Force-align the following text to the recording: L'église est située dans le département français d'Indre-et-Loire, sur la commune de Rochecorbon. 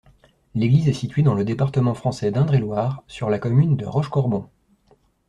L'église 0.55 0.87
est 0.89 0.93
située 0.93 1.21
dans 1.21 1.35
le 1.35 1.43
département 1.45 1.93
français 1.93 2.31
d'Indre-et-Loire, 2.31 3.03
sur 3.05 3.29
la 3.29 3.37
commune 3.37 3.77
de 3.77 3.85
Rochecorbon. 3.85 4.49